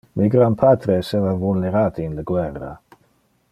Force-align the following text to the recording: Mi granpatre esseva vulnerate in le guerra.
Mi 0.19 0.27
granpatre 0.35 0.95
esseva 1.01 1.31
vulnerate 1.43 2.01
in 2.07 2.15
le 2.15 2.23
guerra. 2.31 2.75